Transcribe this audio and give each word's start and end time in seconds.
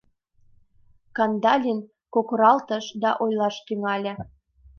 Кандалин 1.15 1.79
кокыралтыш 2.13 2.85
да 3.01 3.11
ойлаш 3.23 3.55
тӱҥале. 3.65 4.13